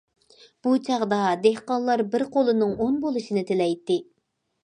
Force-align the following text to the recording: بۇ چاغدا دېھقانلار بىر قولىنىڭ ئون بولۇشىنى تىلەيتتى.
بۇ 0.67 0.71
چاغدا 0.87 1.19
دېھقانلار 1.43 2.03
بىر 2.15 2.25
قولىنىڭ 2.37 2.73
ئون 2.85 2.97
بولۇشىنى 3.05 3.45
تىلەيتتى. 3.51 4.01